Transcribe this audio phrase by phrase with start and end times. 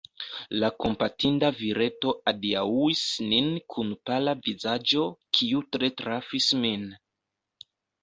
[0.61, 5.07] La kompatinda vireto adiaŭis nin kun pala vizaĝo,
[5.41, 6.93] kiu tre trafis min.